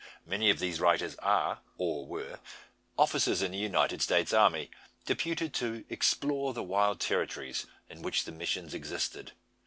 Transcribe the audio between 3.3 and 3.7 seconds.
in the